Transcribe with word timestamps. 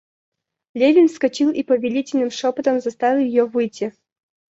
Левин 0.73 1.09
вскочил 1.09 1.51
и 1.51 1.61
повелительным 1.61 2.31
шопотом 2.31 2.79
заставил 2.79 3.23
ее 3.23 3.45
выйти. 3.45 3.93